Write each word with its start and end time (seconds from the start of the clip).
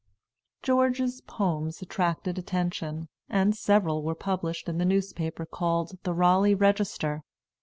George's 0.63 1.21
poems 1.27 1.83
attracted 1.83 2.39
attention, 2.39 3.07
and 3.29 3.55
several 3.55 4.01
were 4.01 4.15
published 4.15 4.67
in 4.67 4.79
the 4.79 4.83
newspaper 4.83 5.45
called 5.45 5.99
"The 6.01 6.13
Raleigh 6.15 6.55
Register." 6.55 7.21